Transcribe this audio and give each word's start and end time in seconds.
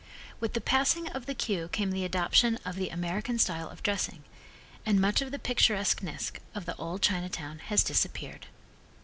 With 0.39 0.53
the 0.53 0.61
passing 0.61 1.07
of 1.09 1.27
the 1.27 1.35
queue 1.35 1.67
came 1.67 1.91
the 1.91 2.03
adoption 2.03 2.57
of 2.65 2.75
the 2.75 2.89
American 2.89 3.37
style 3.37 3.69
of 3.69 3.83
dressing, 3.83 4.23
and 4.83 4.99
much 4.99 5.21
of 5.21 5.29
the 5.29 5.37
picturesqueness 5.37 6.31
of 6.55 6.65
the 6.65 6.75
old 6.77 7.03
Chinatown 7.03 7.59
has 7.65 7.83
disappeared. 7.83 8.47